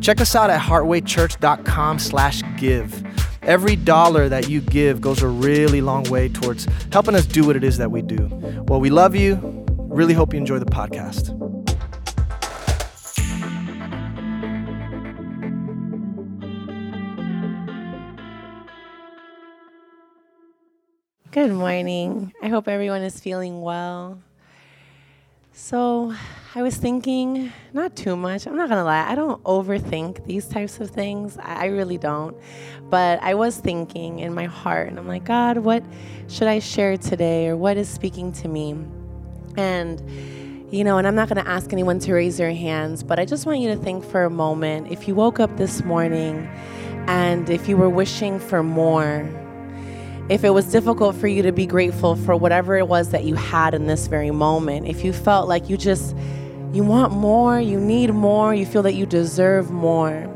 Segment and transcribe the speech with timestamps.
[0.00, 3.04] check us out at heartwaychurch.com slash give.
[3.42, 7.56] Every dollar that you give goes a really long way towards helping us do what
[7.56, 8.28] it is that we do.
[8.66, 9.64] Well, we love you.
[9.88, 11.32] Really hope you enjoy the podcast.
[21.30, 22.32] Good morning.
[22.42, 24.22] I hope everyone is feeling well.
[25.58, 26.12] So,
[26.54, 28.46] I was thinking, not too much.
[28.46, 31.38] I'm not gonna lie, I don't overthink these types of things.
[31.40, 32.36] I really don't.
[32.90, 35.82] But I was thinking in my heart, and I'm like, God, what
[36.28, 38.76] should I share today, or what is speaking to me?
[39.56, 40.02] And
[40.70, 43.46] you know, and I'm not to ask anyone to raise their hands, but I just
[43.46, 46.46] want you to think for a moment if you woke up this morning
[47.06, 49.26] and if you were wishing for more,
[50.28, 53.34] if it was difficult for you to be grateful for whatever it was that you
[53.36, 56.16] had in this very moment, if you felt like you just
[56.72, 60.32] you want more, you need more, you feel that you deserve more.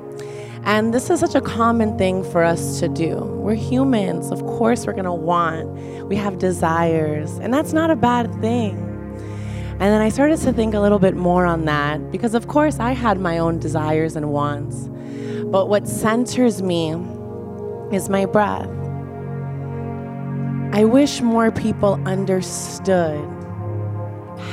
[0.64, 3.16] And this is such a common thing for us to do.
[3.16, 4.30] We're humans.
[4.30, 5.68] Of course, we're going to want.
[6.06, 8.78] We have desires, and that's not a bad thing.
[9.72, 12.78] And then I started to think a little bit more on that because, of course,
[12.78, 14.88] I had my own desires and wants.
[15.46, 16.92] But what centers me
[17.90, 18.79] is my breath.
[20.72, 23.18] I wish more people understood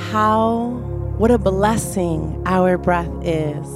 [0.09, 0.69] how,
[1.17, 3.67] what a blessing our breath is.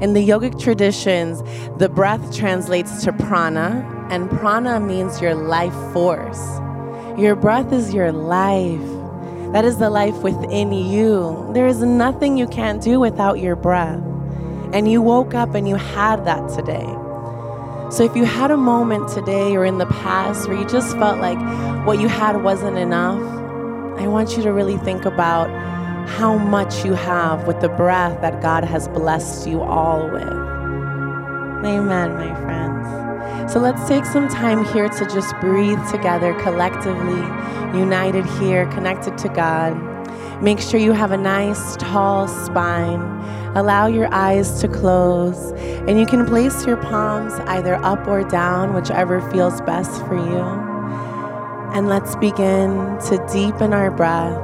[0.00, 1.42] In the yogic traditions,
[1.78, 6.42] the breath translates to prana, and prana means your life force.
[7.18, 9.52] Your breath is your life.
[9.52, 11.50] That is the life within you.
[11.52, 14.02] There is nothing you can't do without your breath.
[14.72, 16.94] And you woke up and you had that today.
[17.90, 21.18] So if you had a moment today or in the past where you just felt
[21.20, 21.38] like
[21.86, 23.18] what you had wasn't enough,
[23.98, 25.48] I want you to really think about
[26.06, 30.22] how much you have with the breath that God has blessed you all with.
[30.22, 33.52] Amen, my friends.
[33.52, 37.20] So let's take some time here to just breathe together collectively,
[37.78, 39.72] united here, connected to God.
[40.42, 43.00] Make sure you have a nice, tall spine.
[43.54, 45.52] Allow your eyes to close,
[45.88, 50.44] and you can place your palms either up or down, whichever feels best for you.
[51.74, 54.38] And let's begin to deepen our breath,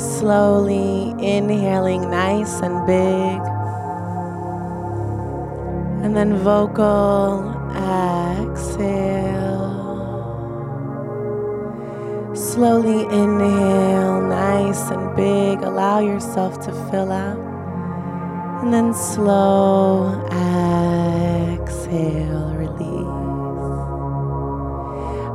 [0.00, 3.40] slowly inhaling nice and big,
[6.04, 9.53] and then vocal exhale.
[12.34, 15.60] Slowly inhale, nice and big.
[15.60, 17.38] Allow yourself to fill up.
[18.62, 20.20] And then slow
[21.54, 22.80] exhale, release.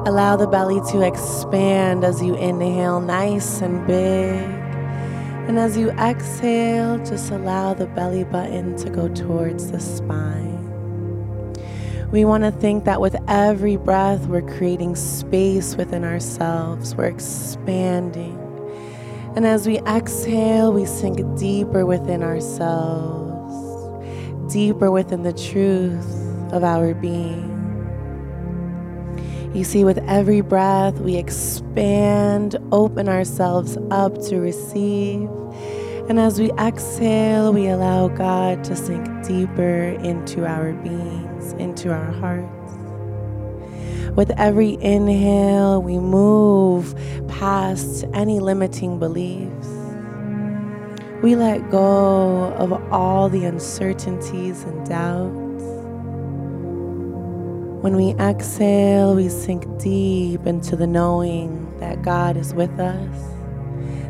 [0.09, 4.43] Allow the belly to expand as you inhale, nice and big.
[5.47, 10.48] And as you exhale, just allow the belly button to go towards the spine.
[12.11, 18.35] We want to think that with every breath, we're creating space within ourselves, we're expanding.
[19.35, 23.53] And as we exhale, we sink deeper within ourselves,
[24.51, 27.55] deeper within the truth of our being.
[29.53, 35.29] You see, with every breath, we expand, open ourselves up to receive.
[36.09, 40.73] And as we exhale, we allow God to sink deeper into our
[41.53, 42.73] into our hearts.
[44.15, 46.95] With every inhale, we move
[47.27, 49.67] past any limiting beliefs.
[51.21, 55.63] We let go of all the uncertainties and doubts.
[57.83, 63.17] When we exhale, we sink deep into the knowing that God is with us,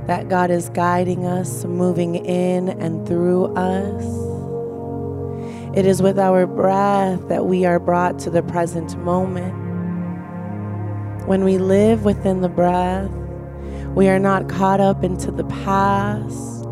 [0.07, 4.28] that God is guiding us, moving in and through us.
[5.73, 9.53] It is with our breath that we are brought to the present moment.
[11.27, 13.11] When we live within the breath,
[13.93, 16.65] we are not caught up into the past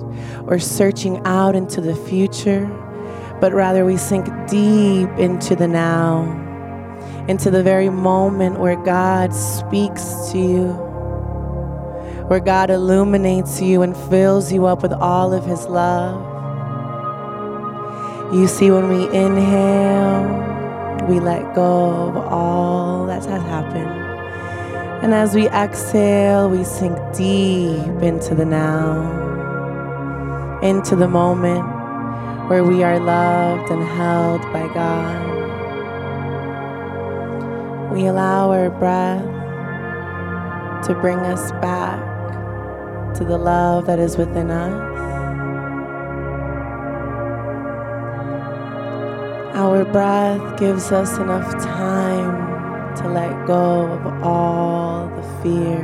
[0.47, 2.65] or searching out into the future,
[3.39, 6.23] but rather we sink deep into the now,
[7.27, 10.67] into the very moment where God speaks to you,
[12.27, 16.36] where God illuminates you and fills you up with all of His love.
[18.31, 20.27] You see, when we inhale,
[21.07, 23.89] we let go of all that has happened.
[25.01, 28.99] And as we exhale, we sink deep into the now,
[30.61, 31.63] into the moment
[32.49, 35.23] where we are loved and held by God.
[37.93, 39.23] We allow our breath
[40.85, 42.03] to bring us back
[43.15, 44.96] to the love that is within us.
[49.57, 55.81] Our breath gives us enough time to let go of all the fear.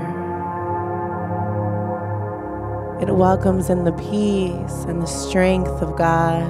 [3.02, 6.44] It welcomes in the peace and the strength of God.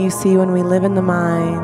[0.00, 1.60] You see, when we live in the mind,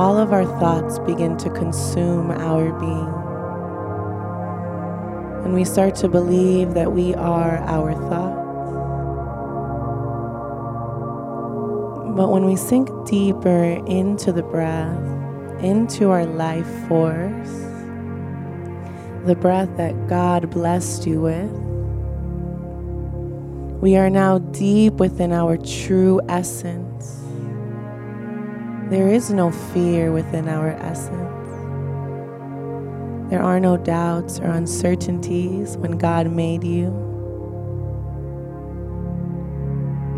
[0.00, 3.14] all of our thoughts begin to consume our being.
[5.44, 8.43] And we start to believe that we are our thoughts.
[12.14, 15.02] But when we sink deeper into the breath,
[15.60, 17.50] into our life force,
[19.26, 21.50] the breath that God blessed you with,
[23.80, 27.20] we are now deep within our true essence.
[28.90, 31.20] There is no fear within our essence.
[33.28, 37.13] There are no doubts or uncertainties when God made you.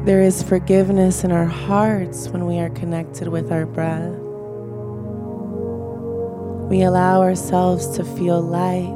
[0.06, 4.14] There is forgiveness in our hearts when we are connected with our breath.
[6.70, 8.94] We allow ourselves to feel light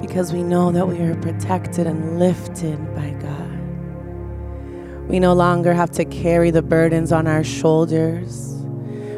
[0.00, 5.08] because we know that we are protected and lifted by God.
[5.08, 8.54] We no longer have to carry the burdens on our shoulders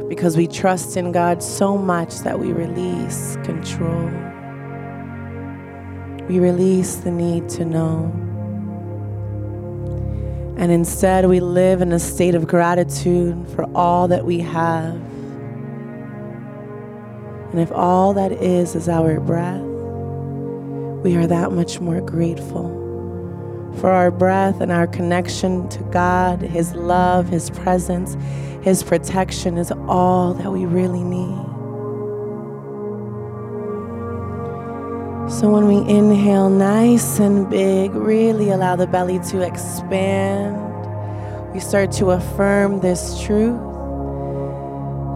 [0.09, 4.07] because we trust in God so much that we release control.
[6.29, 8.29] We release the need to know.
[10.61, 14.95] And instead, we live in a state of gratitude for all that we have.
[17.51, 19.63] And if all that is is our breath,
[21.03, 22.77] we are that much more grateful
[23.79, 28.19] for our breath and our connection to God, His love, His presence,
[28.63, 31.60] His protection is all that we really need.
[35.31, 40.57] So when we inhale nice and big, really allow the belly to expand.
[41.55, 43.61] We start to affirm this truth.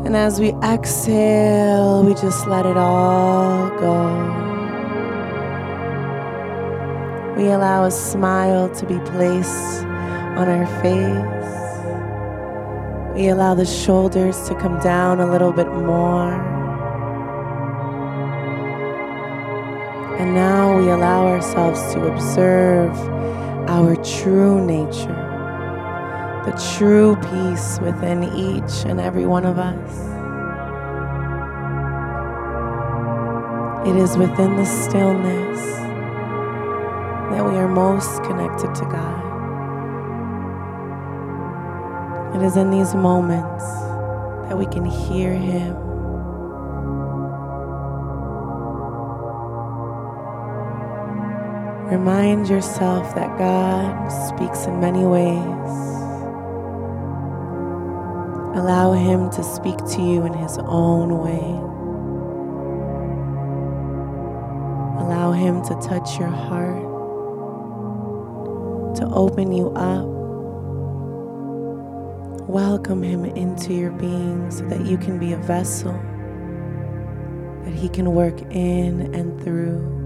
[0.06, 4.04] And as we exhale, we just let it all go.
[7.36, 9.82] We allow a smile to be placed
[10.38, 11.44] on our face.
[13.16, 16.53] We allow the shoulders to come down a little bit more.
[20.24, 22.96] And now we allow ourselves to observe
[23.68, 25.20] our true nature,
[26.46, 29.92] the true peace within each and every one of us.
[33.86, 35.60] It is within the stillness
[37.30, 39.24] that we are most connected to God.
[42.34, 43.64] It is in these moments
[44.48, 45.83] that we can hear Him
[51.90, 55.38] Remind yourself that God speaks in many ways.
[58.56, 61.84] Allow Him to speak to you in His own way.
[65.04, 67.06] Allow Him to touch your heart,
[68.96, 70.06] to open you up.
[72.48, 75.92] Welcome Him into your being so that you can be a vessel
[77.64, 80.03] that He can work in and through.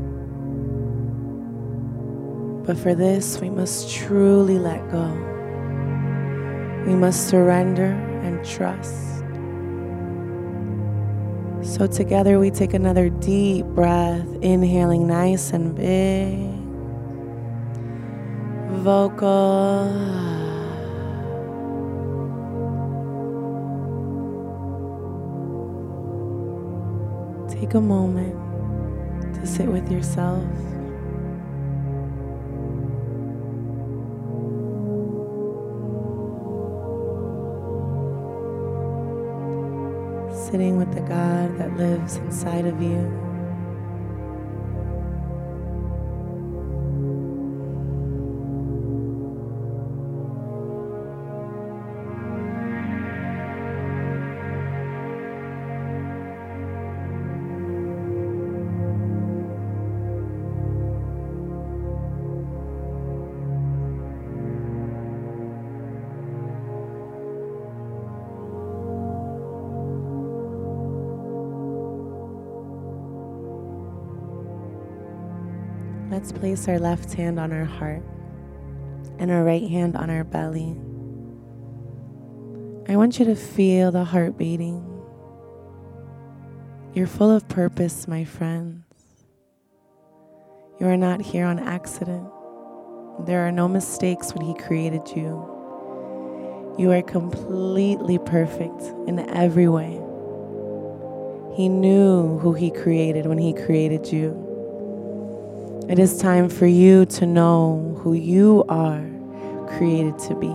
[2.69, 5.07] But for this, we must truly let go.
[6.87, 9.25] We must surrender and trust.
[11.63, 16.51] So, together, we take another deep breath, inhaling nice and big.
[18.83, 19.89] Vocal.
[27.49, 28.35] Take a moment
[29.37, 30.45] to sit with yourself.
[40.50, 43.27] Sitting with the God that lives inside of you.
[76.28, 78.02] Let's place our left hand on our heart
[79.18, 80.76] and our right hand on our belly.
[82.87, 84.85] I want you to feel the heart beating.
[86.92, 88.85] You're full of purpose, my friends.
[90.78, 92.28] You are not here on accident.
[93.25, 96.75] There are no mistakes when He created you.
[96.78, 99.92] You are completely perfect in every way.
[101.56, 104.44] He knew who He created when He created you.
[105.88, 109.02] It is time for you to know who you are
[109.78, 110.47] created to be.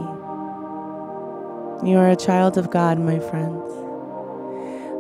[1.89, 3.67] You are a child of God, my friends.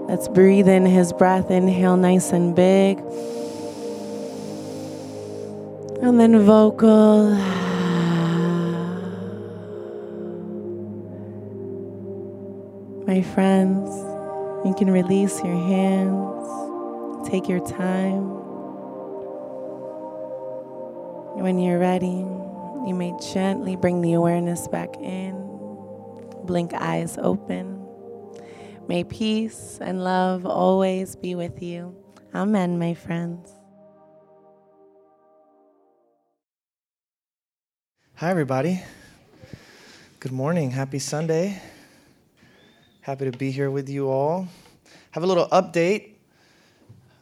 [0.09, 1.51] Let's breathe in His breath.
[1.51, 2.97] Inhale nice and big.
[6.01, 7.29] And then vocal.
[13.05, 13.87] My friends,
[14.65, 17.29] you can release your hands.
[17.29, 18.42] Take your time.
[21.35, 22.25] When you're ready,
[22.87, 25.33] you may gently bring the awareness back in.
[26.45, 27.85] Blink eyes open.
[28.87, 31.95] May peace and love always be with you.
[32.35, 33.51] Amen, my friends.
[38.15, 38.81] Hi, everybody.
[40.19, 40.69] Good morning.
[40.69, 41.59] Happy Sunday.
[43.01, 44.47] Happy to be here with you all.
[45.11, 46.12] Have a little update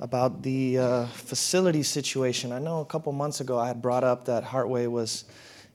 [0.02, 2.52] about the uh, facility situation.
[2.52, 5.26] I know a couple months ago I had brought up that Heartway was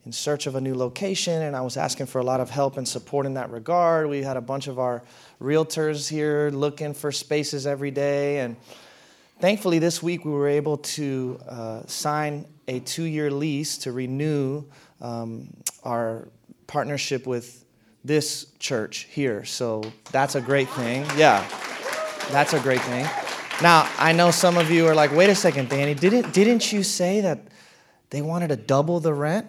[0.05, 2.77] in search of a new location, and I was asking for a lot of help
[2.77, 4.09] and support in that regard.
[4.09, 5.03] We had a bunch of our
[5.41, 8.57] realtors here looking for spaces every day, and
[9.41, 14.65] thankfully this week we were able to uh, sign a two-year lease to renew
[15.01, 15.49] um,
[15.85, 16.29] our
[16.67, 17.65] partnership with
[18.05, 19.45] this church here.
[19.45, 21.05] So that's a great thing.
[21.17, 21.47] Yeah,
[22.31, 23.07] that's a great thing.
[23.63, 26.83] Now, I know some of you are like, wait a second, Danny, didn't, didn't you
[26.83, 27.41] say that
[28.11, 29.47] they wanted to double the rent?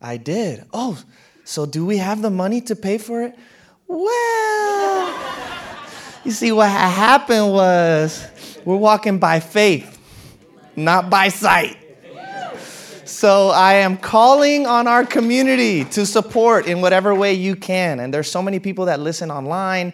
[0.00, 0.64] I did.
[0.72, 0.98] Oh,
[1.44, 3.38] so do we have the money to pay for it?
[3.86, 5.14] Well,
[6.24, 8.26] you see, what happened was
[8.64, 9.98] we're walking by faith,
[10.74, 11.76] not by sight.
[13.04, 18.00] So I am calling on our community to support in whatever way you can.
[18.00, 19.92] And there's so many people that listen online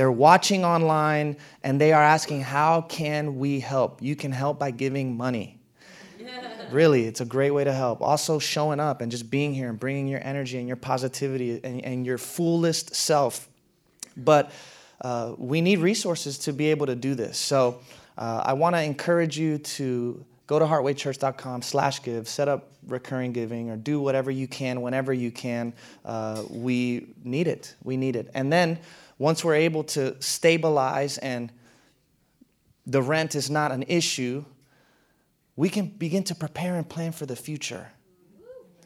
[0.00, 4.00] they're watching online and they are asking, How can we help?
[4.00, 5.58] You can help by giving money.
[6.70, 8.00] Really, it's a great way to help.
[8.00, 11.84] Also, showing up and just being here and bringing your energy and your positivity and,
[11.84, 13.48] and your fullest self.
[14.16, 14.52] But
[15.02, 17.36] uh, we need resources to be able to do this.
[17.36, 17.80] So
[18.16, 23.32] uh, I want to encourage you to go to heartwaychurch.com slash give set up recurring
[23.32, 25.72] giving or do whatever you can whenever you can
[26.04, 28.76] uh, we need it we need it and then
[29.20, 31.52] once we're able to stabilize and
[32.86, 34.42] the rent is not an issue,
[35.56, 37.86] we can begin to prepare and plan for the future.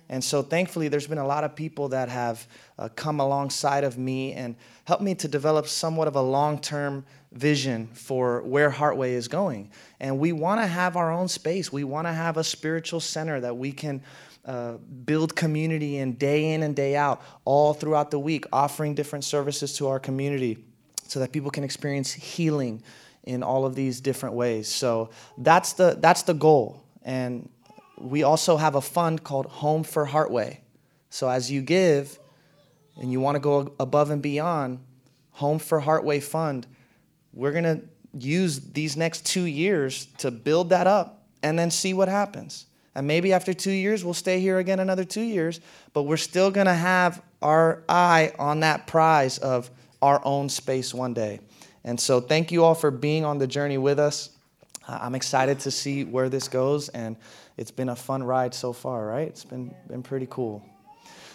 [0.08, 2.48] And so, thankfully, there's been a lot of people that have
[2.80, 7.06] uh, come alongside of me and helped me to develop somewhat of a long term
[7.30, 9.70] vision for where Heartway is going.
[10.00, 11.72] And we want to have our own space.
[11.72, 14.02] We want to have a spiritual center that we can
[14.46, 14.74] uh,
[15.04, 19.76] build community in day in and day out, all throughout the week, offering different services
[19.78, 20.58] to our community
[21.06, 22.82] so that people can experience healing
[23.24, 24.68] in all of these different ways.
[24.68, 26.82] So that's the, that's the goal.
[27.02, 27.48] And
[27.98, 30.58] we also have a fund called Home for Heartway.
[31.10, 32.18] So as you give
[33.00, 34.80] and you want to go above and beyond,
[35.32, 36.66] Home for Heartway Fund,
[37.32, 37.82] we're going to
[38.16, 42.66] use these next two years to build that up and then see what happens.
[42.94, 45.60] And maybe after two years, we'll stay here again another two years,
[45.92, 49.70] but we're still going to have our eye on that prize of
[50.00, 51.40] our own space one day.
[51.82, 54.30] And so, thank you all for being on the journey with us.
[54.86, 57.16] I'm excited to see where this goes, and
[57.56, 59.28] it's been a fun ride so far, right?
[59.28, 60.64] It's been, been pretty cool.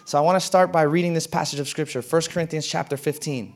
[0.06, 3.56] So, I want to start by reading this passage of Scripture, 1 Corinthians chapter 15.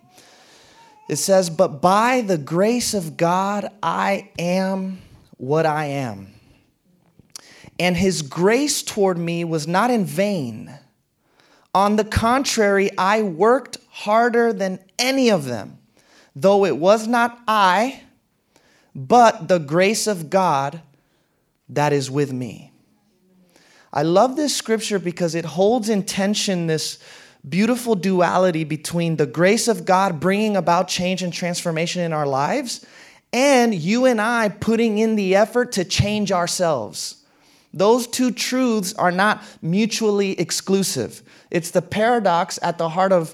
[1.10, 5.02] It says, But by the grace of God, I am
[5.38, 6.34] what I am
[7.80, 10.74] and his grace toward me was not in vain.
[11.74, 15.80] On the contrary, I worked harder than any of them,
[16.36, 18.04] though it was not I,
[18.96, 20.82] but the grace of God
[21.70, 22.72] that is with me.
[23.92, 27.00] I love this scripture because it holds in tension this
[27.48, 32.86] beautiful duality between the grace of God bringing about change and transformation in our lives
[33.34, 37.23] and you and I putting in the effort to change ourselves.
[37.74, 41.24] Those two truths are not mutually exclusive.
[41.50, 43.34] It's the paradox at the heart of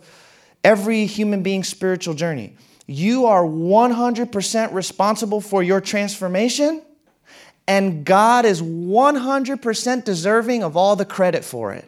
[0.64, 2.56] every human being's spiritual journey.
[2.88, 6.82] You are 100% responsible for your transformation,
[7.68, 11.86] and God is 100% deserving of all the credit for it.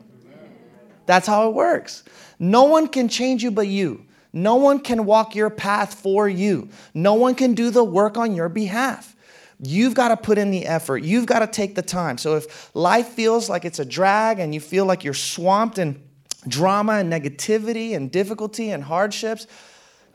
[1.05, 2.03] That's how it works.
[2.37, 4.05] No one can change you but you.
[4.33, 6.69] No one can walk your path for you.
[6.93, 9.15] No one can do the work on your behalf.
[9.63, 11.03] You've got to put in the effort.
[11.03, 12.17] You've got to take the time.
[12.17, 16.01] So if life feels like it's a drag and you feel like you're swamped in
[16.47, 19.45] drama and negativity and difficulty and hardships,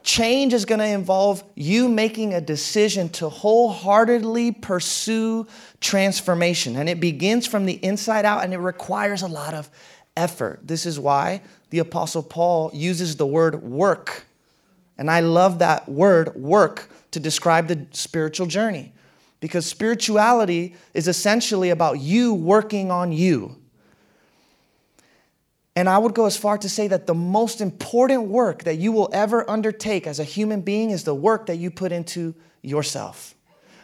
[0.02, 5.46] change is going to involve you making a decision to wholeheartedly pursue
[5.80, 6.74] transformation.
[6.74, 9.70] And it begins from the inside out and it requires a lot of
[10.16, 10.58] effort.
[10.64, 14.26] This is why the Apostle Paul uses the word work.
[14.98, 18.92] And I love that word, work, to describe the spiritual journey
[19.40, 23.56] because spirituality is essentially about you working on you.
[25.74, 28.92] And I would go as far to say that the most important work that you
[28.92, 33.34] will ever undertake as a human being is the work that you put into yourself.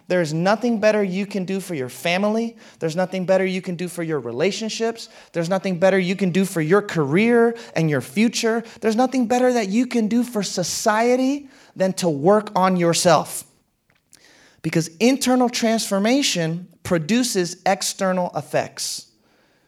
[0.09, 2.57] There is nothing better you can do for your family.
[2.81, 5.11] There's nothing better you can do for your relationships.
[5.33, 8.65] There's nothing better you can do for your career and your future.
[8.81, 13.45] There's nothing better that you can do for society than to work on yourself
[14.63, 19.09] because internal transformation produces external effects.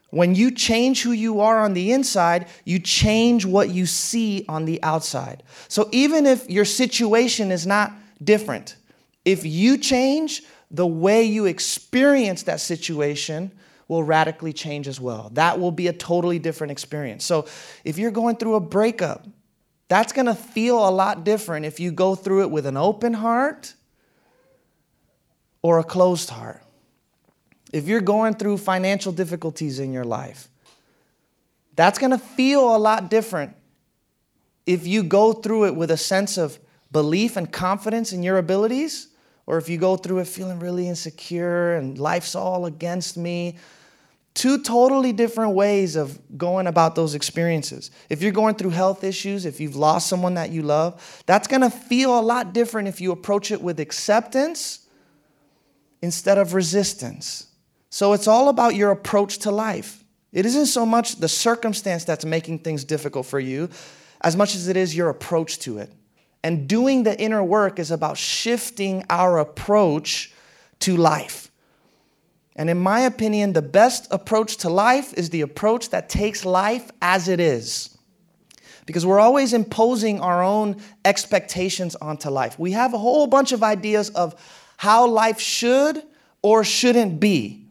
[0.09, 4.63] When you change who you are on the inside, you change what you see on
[4.63, 5.43] the outside.
[5.67, 7.91] So even if your situation is not
[8.23, 8.77] different,
[9.25, 13.51] if you change, the way you experience that situation
[13.87, 15.29] will radically change as well.
[15.33, 17.23] That will be a totally different experience.
[17.23, 17.45] So
[17.83, 19.27] if you're going through a breakup,
[19.87, 23.73] that's gonna feel a lot different if you go through it with an open heart
[25.65, 26.61] or a closed heart.
[27.73, 30.47] If you're going through financial difficulties in your life,
[31.75, 33.55] that's going to feel a lot different
[34.67, 36.59] if you go through it with a sense of
[36.91, 39.07] belief and confidence in your abilities,
[39.47, 43.57] or if you go through it feeling really insecure and life's all against me.
[44.35, 47.89] Two totally different ways of going about those experiences.
[48.07, 51.71] If you're going through health issues, if you've lost someone that you love, that's gonna
[51.71, 54.84] feel a lot different if you approach it with acceptance
[56.05, 57.47] instead of resistance.
[57.89, 60.03] So it's all about your approach to life.
[60.31, 63.69] It isn't so much the circumstance that's making things difficult for you
[64.21, 65.91] as much as it is your approach to it.
[66.43, 70.31] And doing the inner work is about shifting our approach
[70.81, 71.51] to life.
[72.55, 76.91] And in my opinion, the best approach to life is the approach that takes life
[77.01, 77.97] as it is.
[78.85, 82.59] Because we're always imposing our own expectations onto life.
[82.59, 84.35] We have a whole bunch of ideas of
[84.77, 86.03] how life should
[86.41, 87.65] or shouldn't be.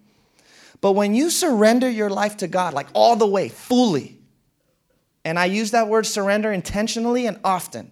[0.81, 4.19] But when you surrender your life to God, like all the way, fully,
[5.25, 7.91] and I use that word surrender intentionally and often,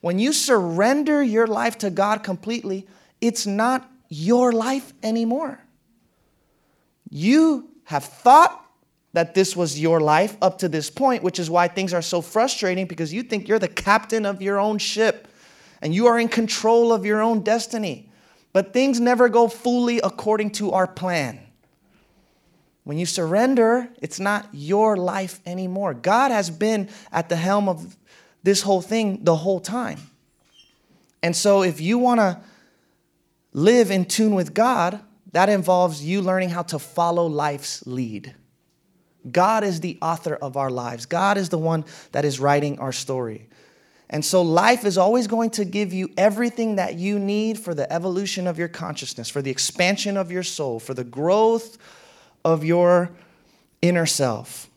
[0.00, 2.86] when you surrender your life to God completely,
[3.20, 5.60] it's not your life anymore.
[7.08, 8.64] You have thought
[9.14, 12.20] that this was your life up to this point, which is why things are so
[12.20, 15.28] frustrating because you think you're the captain of your own ship
[15.80, 18.10] and you are in control of your own destiny.
[18.54, 21.40] But things never go fully according to our plan.
[22.84, 25.92] When you surrender, it's not your life anymore.
[25.92, 27.96] God has been at the helm of
[28.44, 29.98] this whole thing the whole time.
[31.20, 32.40] And so, if you want to
[33.52, 35.00] live in tune with God,
[35.32, 38.36] that involves you learning how to follow life's lead.
[39.28, 42.92] God is the author of our lives, God is the one that is writing our
[42.92, 43.48] story.
[44.10, 47.90] And so life is always going to give you everything that you need for the
[47.92, 51.78] evolution of your consciousness, for the expansion of your soul, for the growth
[52.44, 53.10] of your
[53.80, 54.70] inner self.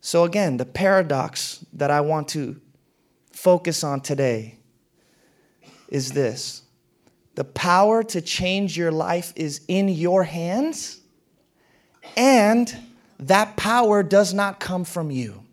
[0.00, 2.60] So, again, the paradox that I want to
[3.32, 4.56] focus on today
[5.88, 6.62] is this
[7.34, 11.00] the power to change your life is in your hands,
[12.16, 12.74] and
[13.18, 15.44] that power does not come from you.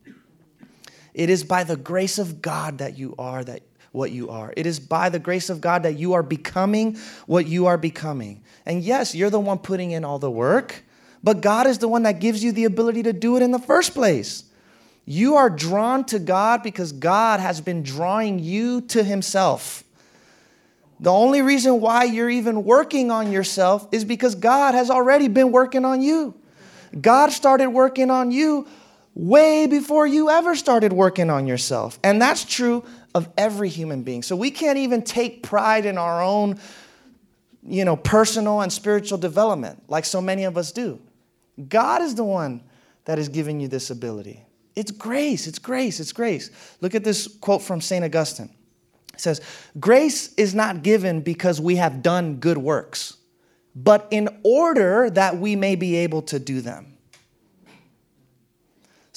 [1.15, 3.61] It is by the grace of God that you are that
[3.93, 4.53] what you are.
[4.57, 8.43] It is by the grace of God that you are becoming what you are becoming.
[8.65, 10.83] And yes, you're the one putting in all the work,
[11.23, 13.59] but God is the one that gives you the ability to do it in the
[13.59, 14.43] first place.
[15.05, 19.85] You are drawn to God because God has been drawing you to Himself.
[20.99, 25.53] The only reason why you're even working on yourself is because God has already been
[25.53, 26.33] working on you.
[26.99, 28.67] God started working on you
[29.15, 31.99] way before you ever started working on yourself.
[32.03, 32.83] And that's true
[33.15, 34.21] of every human being.
[34.21, 36.59] So we can't even take pride in our own,
[37.63, 40.99] you know, personal and spiritual development like so many of us do.
[41.69, 42.61] God is the one
[43.05, 44.43] that is giving you this ability.
[44.75, 46.51] It's grace, it's grace, it's grace.
[46.81, 48.03] Look at this quote from St.
[48.03, 48.49] Augustine.
[49.13, 49.39] It says,
[49.79, 53.15] Grace is not given because we have done good works.
[53.75, 56.94] but in order that we may be able to do them.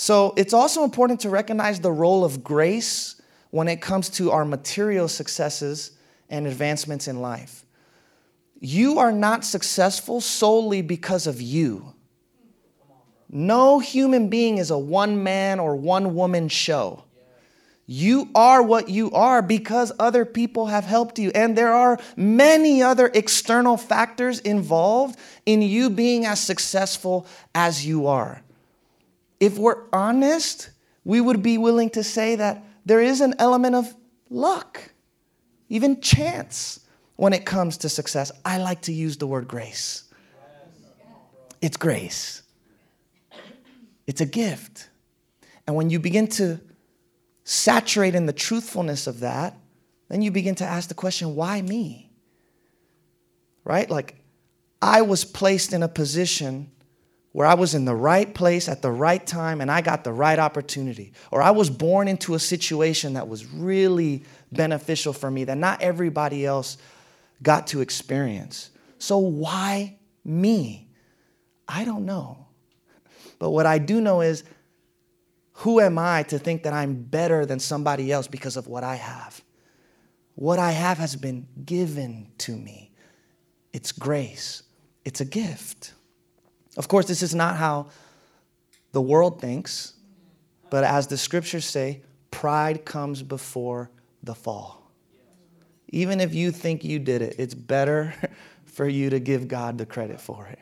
[0.00, 4.44] So it's also important to recognize the role of grace when it comes to our
[4.44, 5.90] material successes
[6.30, 7.66] and advancements in life.
[8.60, 11.94] You are not successful solely because of you.
[13.28, 17.02] No human being is a one man or one woman show.
[17.84, 21.32] You are what you are because other people have helped you.
[21.34, 28.06] And there are many other external factors involved in you being as successful as you
[28.06, 28.42] are
[29.40, 30.70] if we're honest,
[31.04, 33.94] we would be willing to say that there is an element of
[34.30, 34.92] luck,
[35.68, 36.80] even chance,
[37.16, 38.30] when it comes to success.
[38.44, 40.04] I like to use the word grace.
[41.60, 42.42] It's grace,
[44.06, 44.88] it's a gift.
[45.66, 46.60] And when you begin to
[47.44, 49.54] saturate in the truthfulness of that,
[50.08, 52.10] then you begin to ask the question, why me?
[53.64, 53.90] Right?
[53.90, 54.16] Like,
[54.80, 56.70] I was placed in a position
[57.38, 60.12] where I was in the right place at the right time and I got the
[60.12, 61.12] right opportunity.
[61.30, 65.80] Or I was born into a situation that was really beneficial for me that not
[65.80, 66.78] everybody else
[67.40, 68.70] got to experience.
[68.98, 70.88] So why me?
[71.68, 72.48] I don't know.
[73.38, 74.42] But what I do know is
[75.52, 78.96] who am I to think that I'm better than somebody else because of what I
[78.96, 79.40] have?
[80.34, 82.90] What I have has been given to me.
[83.72, 84.64] It's grace,
[85.04, 85.92] it's a gift.
[86.78, 87.88] Of course, this is not how
[88.92, 89.94] the world thinks,
[90.70, 93.90] but as the scriptures say, pride comes before
[94.22, 94.90] the fall.
[95.88, 98.14] Even if you think you did it, it's better
[98.64, 100.58] for you to give God the credit for it.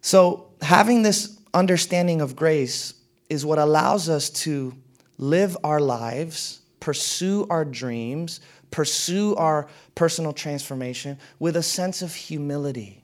[0.00, 2.94] So, having this understanding of grace
[3.28, 4.74] is what allows us to
[5.18, 13.02] live our lives, pursue our dreams, pursue our personal transformation with a sense of humility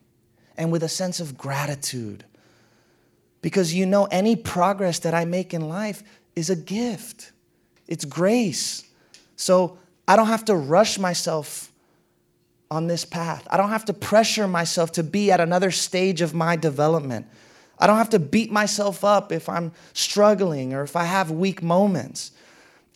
[0.56, 2.24] and with a sense of gratitude.
[3.42, 6.02] Because you know, any progress that I make in life
[6.34, 7.32] is a gift,
[7.86, 8.84] it's grace.
[9.36, 11.70] So I don't have to rush myself
[12.70, 13.46] on this path.
[13.50, 17.26] I don't have to pressure myself to be at another stage of my development.
[17.78, 21.62] I don't have to beat myself up if I'm struggling or if I have weak
[21.62, 22.32] moments.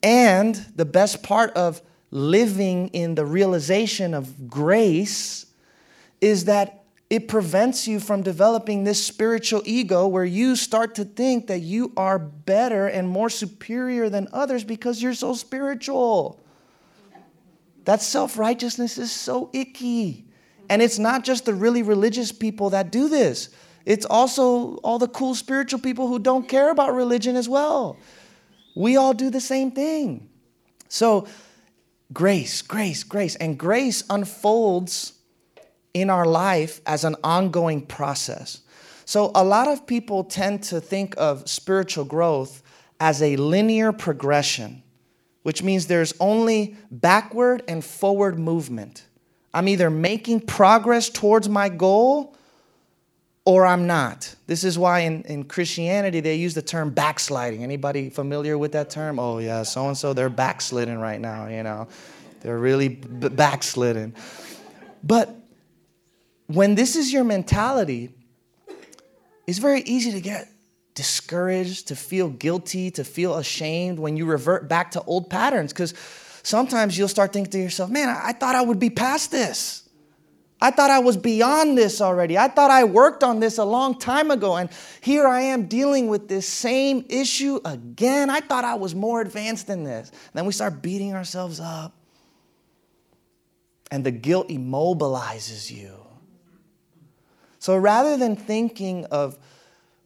[0.03, 5.47] And the best part of living in the realization of grace
[6.21, 11.47] is that it prevents you from developing this spiritual ego where you start to think
[11.47, 16.39] that you are better and more superior than others because you're so spiritual.
[17.85, 20.27] That self righteousness is so icky.
[20.69, 23.49] And it's not just the really religious people that do this,
[23.87, 27.97] it's also all the cool spiritual people who don't care about religion as well.
[28.77, 30.29] We all do the same thing.
[30.91, 31.27] So,
[32.13, 33.37] Grace, grace, grace.
[33.37, 35.13] And grace unfolds
[35.93, 38.63] in our life as an ongoing process.
[39.05, 42.63] So, a lot of people tend to think of spiritual growth
[43.01, 44.83] as a linear progression,
[45.43, 49.07] which means there's only backward and forward movement.
[49.55, 52.37] I'm either making progress towards my goal
[53.49, 54.35] or I'm not.
[54.47, 57.65] This is why in, in Christianity they use the term backsliding.
[57.65, 59.19] Anybody familiar with that term?
[59.19, 61.89] Oh yeah, so and so they're backsliding right now, you know.
[62.43, 64.15] They're really b- backsliding.
[65.03, 65.35] But
[66.49, 68.11] when this is your mentality,
[69.47, 70.51] it's very easy to get
[70.95, 75.95] discouraged, to feel guilty, to feel ashamed when you revert back to old patterns because
[76.43, 79.88] sometimes you'll start thinking to yourself, "Man, I, I thought I would be past this."
[80.61, 82.37] I thought I was beyond this already.
[82.37, 84.69] I thought I worked on this a long time ago, and
[85.01, 88.29] here I am dealing with this same issue again.
[88.29, 90.11] I thought I was more advanced than this.
[90.11, 91.95] And then we start beating ourselves up,
[93.91, 95.95] and the guilt immobilizes you.
[97.61, 99.39] So rather than thinking of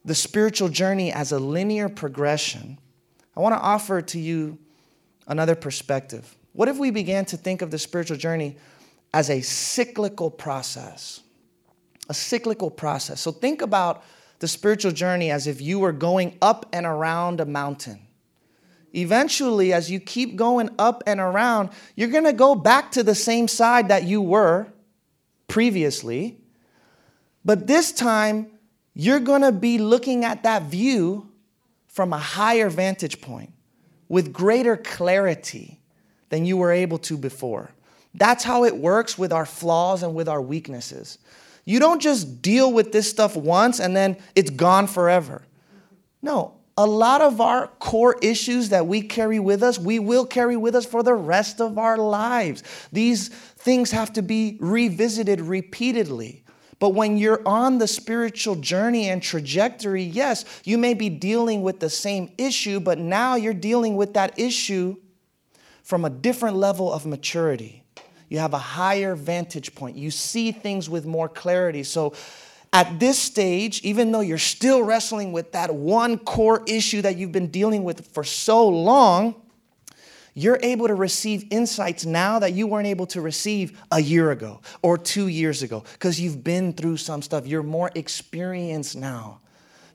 [0.05, 2.79] the spiritual journey as a linear progression,
[3.35, 4.59] I want to offer to you
[5.27, 6.37] another perspective.
[6.53, 8.57] What if we began to think of the spiritual journey?
[9.12, 11.20] As a cyclical process.
[12.09, 13.20] A cyclical process.
[13.20, 14.03] So think about
[14.40, 18.01] the spiritual journey as if you were going up and around a mountain.
[18.94, 23.14] Eventually, as you keep going up and around, you're going to go back to the
[23.14, 24.66] same side that you were
[25.48, 26.38] previously.
[27.44, 28.48] But this time,
[28.94, 31.31] you're going to be looking at that view
[31.87, 33.53] from a higher vantage point
[34.09, 35.81] with greater clarity
[36.29, 37.70] than you were able to before.
[38.14, 41.18] That's how it works with our flaws and with our weaknesses.
[41.64, 45.42] You don't just deal with this stuff once and then it's gone forever.
[46.20, 50.57] No, a lot of our core issues that we carry with us, we will carry
[50.57, 52.62] with us for the rest of our lives.
[52.90, 56.44] These things have to be revisited repeatedly.
[56.79, 61.79] But when you're on the spiritual journey and trajectory, yes, you may be dealing with
[61.79, 64.96] the same issue, but now you're dealing with that issue
[65.85, 67.82] from a different level of maturity.
[68.33, 69.99] You have a higher vantage point.
[69.99, 71.83] You see things with more clarity.
[71.83, 72.14] So,
[72.73, 77.31] at this stage, even though you're still wrestling with that one core issue that you've
[77.31, 79.35] been dealing with for so long,
[80.33, 84.62] you're able to receive insights now that you weren't able to receive a year ago
[84.81, 87.47] or two years ago because you've been through some stuff.
[87.47, 89.40] You're more experienced now.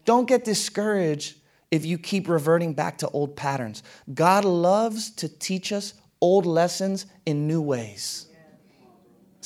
[0.06, 1.38] Don't get discouraged
[1.72, 3.82] if you keep reverting back to old patterns.
[4.14, 8.27] God loves to teach us old lessons in new ways.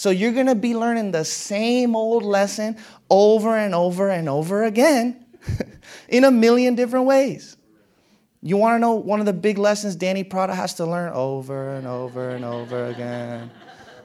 [0.02, 2.76] So you're going to be learning the same old lesson
[3.08, 5.24] over and over and over again
[6.10, 7.56] in a million different ways.
[8.42, 11.76] You want to know one of the big lessons Danny Prada has to learn over
[11.76, 13.52] and over and over again?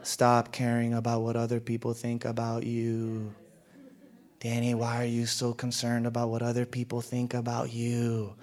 [0.02, 3.34] Stop caring about what other people think about you.
[4.38, 8.34] Danny, why are you so concerned about what other people think about you?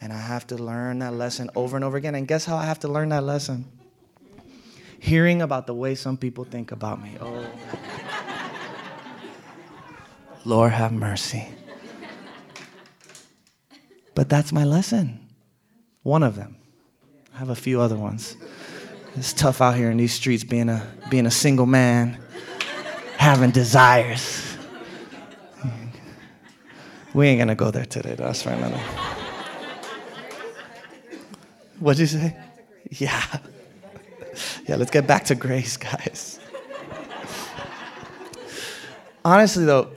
[0.00, 2.14] And I have to learn that lesson over and over again.
[2.14, 3.79] And guess how I have to learn that lesson?
[5.00, 7.16] Hearing about the way some people think about me.
[7.20, 7.46] Oh,
[10.44, 11.48] Lord have mercy.
[14.14, 15.26] But that's my lesson.
[16.02, 16.56] One of them.
[17.34, 18.36] I have a few other ones.
[19.16, 22.18] It's tough out here in these streets being a, being a single man,
[23.16, 24.46] having desires.
[27.12, 28.78] We ain't gonna go there today, that's for another.
[31.80, 32.36] What'd you say?
[32.90, 33.38] Yeah.
[34.70, 36.38] Yeah, let's get back to grace, guys.
[39.24, 39.90] Honestly, though,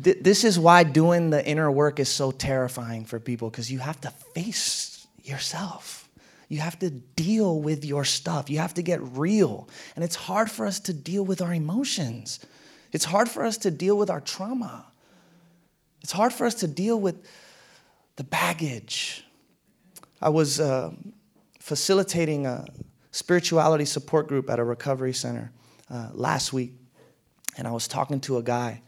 [0.00, 3.80] th- this is why doing the inner work is so terrifying for people because you
[3.80, 6.08] have to face yourself.
[6.48, 8.48] You have to deal with your stuff.
[8.48, 9.68] You have to get real.
[9.96, 12.38] And it's hard for us to deal with our emotions.
[12.92, 14.86] It's hard for us to deal with our trauma.
[16.02, 17.26] It's hard for us to deal with
[18.14, 19.24] the baggage.
[20.22, 20.92] I was uh,
[21.58, 22.66] facilitating a,
[23.16, 25.50] spirituality support group at a recovery center
[25.90, 26.74] uh, last week,
[27.56, 28.82] and I was talking to a guy.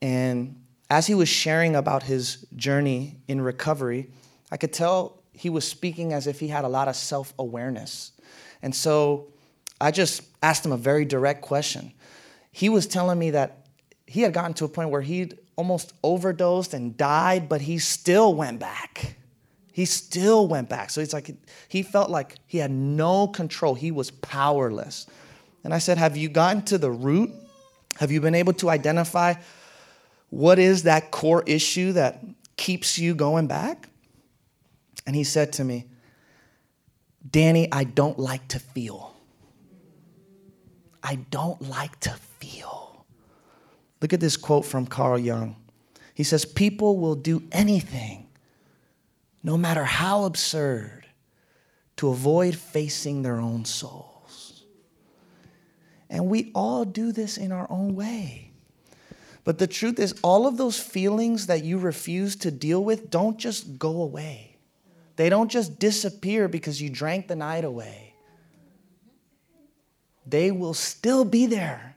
[0.00, 4.10] And as he was sharing about his journey in recovery,
[4.50, 8.10] I could tell he was speaking as if he had a lot of self awareness.
[8.62, 9.28] And so
[9.80, 11.92] I just asked him a very direct question.
[12.50, 13.68] He was telling me that
[14.08, 18.34] he had gotten to a point where he'd almost overdosed and died, but he still
[18.34, 19.18] went back.
[19.72, 20.90] He still went back.
[20.90, 21.30] So it's like
[21.68, 23.74] he felt like he had no control.
[23.74, 25.06] He was powerless.
[25.64, 27.30] And I said, Have you gotten to the root?
[27.96, 29.34] Have you been able to identify
[30.30, 32.24] what is that core issue that
[32.56, 33.88] keeps you going back?
[35.06, 35.86] And he said to me,
[37.28, 39.14] Danny, I don't like to feel.
[41.02, 43.04] I don't like to feel.
[44.00, 45.56] Look at this quote from Carl Jung.
[46.14, 48.21] He says, People will do anything
[49.42, 51.06] no matter how absurd,
[51.96, 54.64] to avoid facing their own souls.
[56.08, 58.50] And we all do this in our own way.
[59.44, 63.38] But the truth is, all of those feelings that you refuse to deal with don't
[63.38, 64.56] just go away.
[65.16, 68.14] They don't just disappear because you drank the night away.
[70.26, 71.96] They will still be there.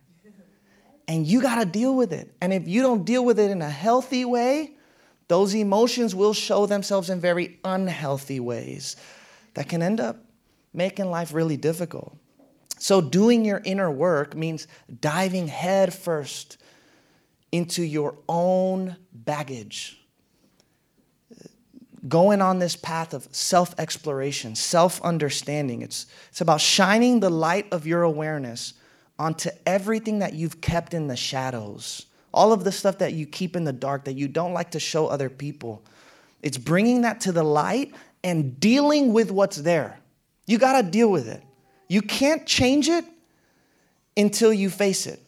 [1.08, 2.34] And you got to deal with it.
[2.41, 4.71] And if you don't deal with it in a healthy way,
[5.28, 8.96] those emotions will show themselves in very unhealthy ways
[9.56, 10.18] that can end up
[10.74, 12.18] making life really difficult.
[12.78, 14.68] So, doing your inner work means
[15.02, 16.58] diving headfirst
[17.52, 19.98] into your own baggage,
[22.08, 25.82] going on this path of self exploration, self understanding.
[25.82, 28.74] It's, it's about shining the light of your awareness
[29.18, 33.56] onto everything that you've kept in the shadows all of the stuff that you keep
[33.56, 35.82] in the dark that you don't like to show other people.
[36.43, 40.00] It's bringing that to the light and dealing with what's there.
[40.45, 41.41] You got to deal with it.
[41.88, 43.06] You can't change it
[44.17, 45.21] until you face it.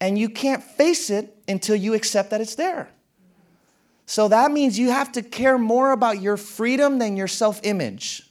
[0.00, 2.88] And you can't face it until you accept that it's there.
[4.06, 8.30] So that means you have to care more about your freedom than your self image.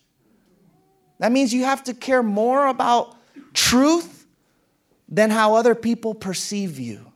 [1.20, 3.16] That means you have to care more about
[3.54, 4.28] truth
[5.10, 7.12] than how other people perceive you.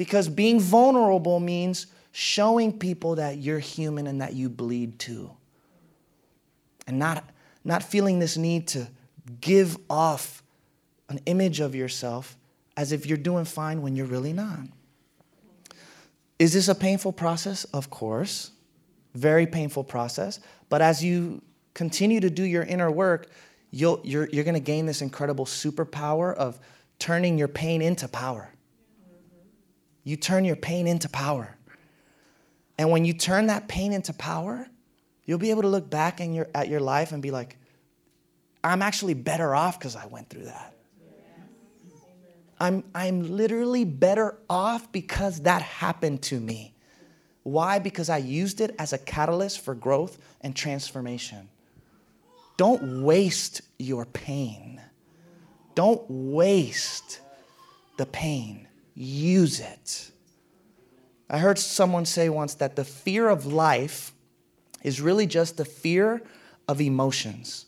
[0.00, 5.30] Because being vulnerable means showing people that you're human and that you bleed too.
[6.86, 7.22] And not,
[7.64, 8.88] not feeling this need to
[9.42, 10.42] give off
[11.10, 12.38] an image of yourself
[12.78, 14.60] as if you're doing fine when you're really not.
[16.38, 17.64] Is this a painful process?
[17.64, 18.52] Of course.
[19.14, 20.40] Very painful process.
[20.70, 21.42] But as you
[21.74, 23.26] continue to do your inner work,
[23.70, 26.58] you'll, you're, you're going to gain this incredible superpower of
[26.98, 28.54] turning your pain into power.
[30.04, 31.56] You turn your pain into power.
[32.78, 34.66] And when you turn that pain into power,
[35.26, 37.56] you'll be able to look back your, at your life and be like,
[38.64, 40.74] I'm actually better off because I went through that.
[42.58, 46.74] I'm, I'm literally better off because that happened to me.
[47.42, 47.78] Why?
[47.78, 51.48] Because I used it as a catalyst for growth and transformation.
[52.58, 54.80] Don't waste your pain.
[55.74, 57.20] Don't waste
[57.96, 58.68] the pain.
[58.94, 60.10] Use it.
[61.28, 64.12] I heard someone say once that the fear of life
[64.82, 66.22] is really just the fear
[66.66, 67.66] of emotions.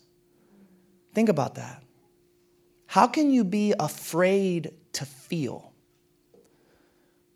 [1.15, 1.83] Think about that.
[2.87, 5.73] How can you be afraid to feel?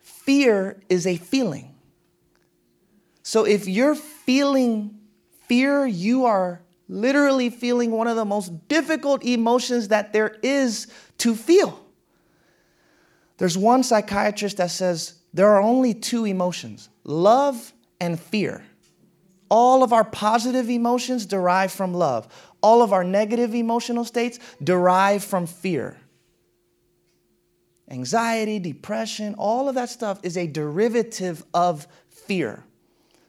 [0.01, 1.75] Fear is a feeling.
[3.23, 4.99] So if you're feeling
[5.47, 11.35] fear, you are literally feeling one of the most difficult emotions that there is to
[11.35, 11.86] feel.
[13.39, 18.65] There's one psychiatrist that says there are only two emotions love and fear.
[19.49, 22.27] All of our positive emotions derive from love.
[22.63, 25.97] All of our negative emotional states derive from fear.
[27.89, 32.65] Anxiety, depression, all of that stuff is a derivative of fear.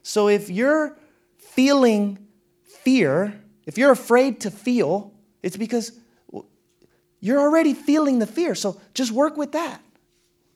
[0.02, 0.98] So if you're
[1.36, 2.18] feeling
[2.64, 5.92] fear, if you're afraid to feel, it's because
[7.20, 8.56] you're already feeling the fear.
[8.56, 9.80] So just work with that.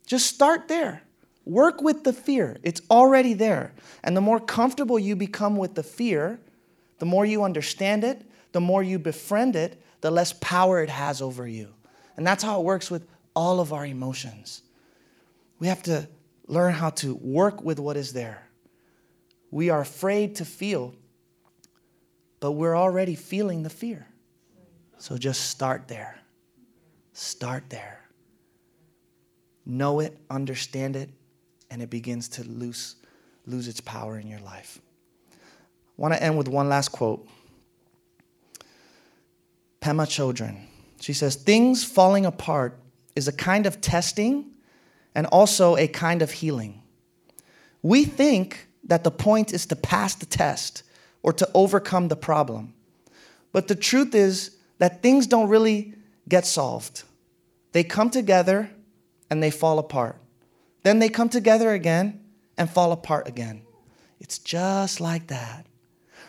[0.07, 1.03] Just start there.
[1.45, 2.59] Work with the fear.
[2.63, 3.73] It's already there.
[4.05, 6.41] And the more comfortable you become with the fear,
[6.99, 11.21] the more you understand it, the more you befriend it, the less power it has
[11.21, 11.69] over you.
[12.17, 14.63] And that's how it works with all of our emotions.
[15.59, 16.09] We have to
[16.47, 18.47] learn how to work with what is there.
[19.51, 20.95] We are afraid to feel,
[22.41, 24.07] but we're already feeling the fear.
[24.99, 26.21] So just start there.
[27.13, 28.02] Start there.
[29.65, 31.11] Know it, understand it,
[31.71, 32.97] and it begins to lose,
[33.47, 34.81] lose its power in your life.
[35.33, 35.37] I
[35.97, 37.27] want to end with one last quote.
[39.81, 40.57] Pema Chodron.
[41.01, 42.79] She says, Things falling apart
[43.17, 44.53] is a kind of testing
[45.15, 46.83] and also a kind of healing.
[47.83, 50.83] We think that the point is to pass the test
[51.23, 52.75] or to overcome the problem.
[53.53, 55.95] But the truth is that things don't really
[56.29, 57.03] get solved.
[57.73, 58.71] They come together
[59.33, 60.19] and they fall apart.
[60.83, 62.23] Then they come together again
[62.59, 63.63] and fall apart again.
[64.21, 65.65] It's just like that.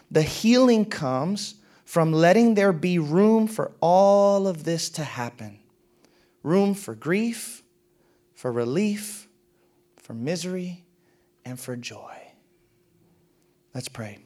[0.10, 5.60] The healing comes from letting there be room for all of this to happen
[6.44, 7.62] room for grief,
[8.36, 9.28] for relief,
[9.98, 10.86] for misery,
[11.44, 12.16] and for joy.
[13.76, 14.20] Let's pray.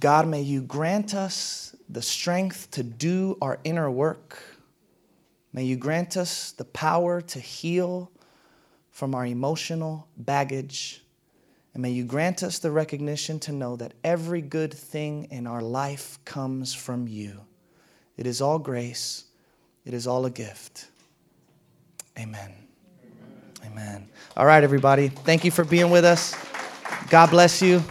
[0.00, 4.51] God, may you grant us the strength to do our inner work
[5.52, 8.10] May you grant us the power to heal
[8.90, 11.02] from our emotional baggage.
[11.74, 15.62] And may you grant us the recognition to know that every good thing in our
[15.62, 17.40] life comes from you.
[18.16, 19.24] It is all grace,
[19.84, 20.88] it is all a gift.
[22.18, 22.52] Amen.
[23.64, 23.72] Amen.
[23.72, 24.08] Amen.
[24.36, 25.08] All right, everybody.
[25.08, 26.34] Thank you for being with us.
[27.08, 27.82] God bless you.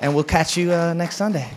[0.00, 1.50] And we'll catch you uh, next Sunday.